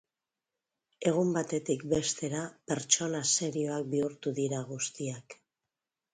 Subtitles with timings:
[1.11, 2.41] Egun batetik bestera
[2.73, 5.39] pertsona serioak bihurtu dira guztiak.